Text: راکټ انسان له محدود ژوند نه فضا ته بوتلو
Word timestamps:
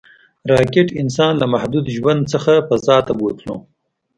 راکټ 0.51 0.87
انسان 1.01 1.33
له 1.41 1.45
محدود 1.53 1.85
ژوند 1.95 2.21
نه 2.31 2.59
فضا 2.67 2.97
ته 3.07 3.13
بوتلو 3.19 3.55